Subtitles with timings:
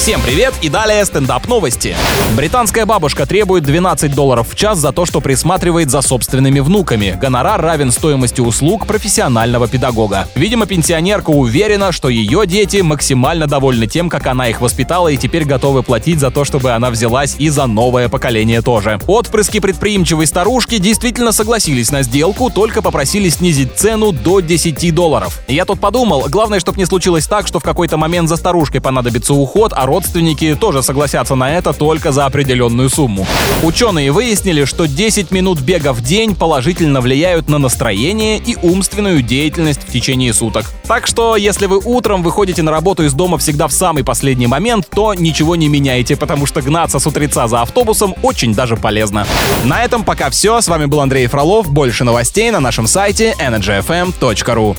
[0.00, 1.94] Всем привет и далее стендап новости.
[2.34, 7.18] Британская бабушка требует 12 долларов в час за то, что присматривает за собственными внуками.
[7.20, 10.26] Гонорар равен стоимости услуг профессионального педагога.
[10.34, 15.44] Видимо, пенсионерка уверена, что ее дети максимально довольны тем, как она их воспитала и теперь
[15.44, 18.98] готовы платить за то, чтобы она взялась и за новое поколение тоже.
[19.06, 25.40] Отпрыски предприимчивой старушки действительно согласились на сделку, только попросили снизить цену до 10 долларов.
[25.46, 29.34] Я тут подумал, главное, чтобы не случилось так, что в какой-то момент за старушкой понадобится
[29.34, 33.26] уход, а родственники тоже согласятся на это только за определенную сумму.
[33.62, 39.82] Ученые выяснили, что 10 минут бега в день положительно влияют на настроение и умственную деятельность
[39.86, 40.64] в течение суток.
[40.86, 44.88] Так что, если вы утром выходите на работу из дома всегда в самый последний момент,
[44.90, 49.26] то ничего не меняйте, потому что гнаться с утреца за автобусом очень даже полезно.
[49.64, 50.62] На этом пока все.
[50.62, 51.70] С вами был Андрей Фролов.
[51.70, 54.76] Больше новостей на нашем сайте energyfm.ru.